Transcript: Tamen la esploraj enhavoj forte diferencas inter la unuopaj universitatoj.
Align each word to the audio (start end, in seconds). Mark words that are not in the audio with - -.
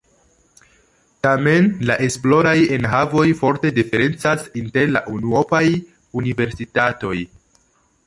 Tamen 1.27 1.67
la 1.89 1.97
esploraj 2.07 2.55
enhavoj 2.79 3.27
forte 3.43 3.73
diferencas 3.77 4.49
inter 4.65 4.93
la 4.97 5.07
unuopaj 5.15 5.65
universitatoj. 6.23 7.17